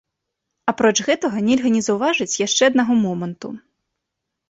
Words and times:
Апроч 0.73 0.93
гэтага 1.09 1.45
нельга 1.51 1.73
не 1.77 1.83
заўважыць 1.91 2.39
яшчэ 2.47 2.63
аднаго 2.73 3.01
моманту. 3.07 3.57